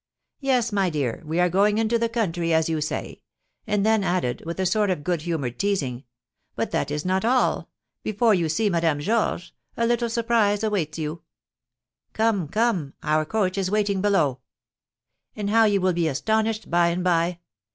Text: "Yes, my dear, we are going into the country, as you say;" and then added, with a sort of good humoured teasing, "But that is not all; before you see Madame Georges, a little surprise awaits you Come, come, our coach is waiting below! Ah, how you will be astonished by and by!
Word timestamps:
"Yes, 0.39 0.71
my 0.71 0.89
dear, 0.89 1.21
we 1.27 1.39
are 1.39 1.47
going 1.47 1.77
into 1.77 1.99
the 1.99 2.09
country, 2.09 2.51
as 2.55 2.67
you 2.67 2.81
say;" 2.81 3.21
and 3.67 3.85
then 3.85 4.03
added, 4.03 4.41
with 4.47 4.59
a 4.59 4.65
sort 4.65 4.89
of 4.89 5.03
good 5.03 5.21
humoured 5.21 5.59
teasing, 5.59 6.05
"But 6.55 6.71
that 6.71 6.89
is 6.89 7.05
not 7.05 7.23
all; 7.23 7.69
before 8.01 8.33
you 8.33 8.49
see 8.49 8.67
Madame 8.67 8.99
Georges, 8.99 9.51
a 9.77 9.85
little 9.85 10.09
surprise 10.09 10.63
awaits 10.63 10.97
you 10.97 11.21
Come, 12.13 12.47
come, 12.47 12.95
our 13.03 13.25
coach 13.25 13.59
is 13.59 13.69
waiting 13.69 14.01
below! 14.01 14.39
Ah, 15.37 15.43
how 15.49 15.65
you 15.65 15.79
will 15.79 15.93
be 15.93 16.07
astonished 16.07 16.71
by 16.71 16.87
and 16.87 17.03
by! 17.03 17.37